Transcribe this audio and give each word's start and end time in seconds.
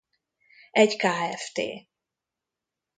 Egy 0.71 0.95
kft. 0.97 1.59